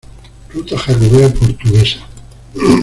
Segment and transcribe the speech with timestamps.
[0.51, 1.99] Ruta Jacobea Portuguesa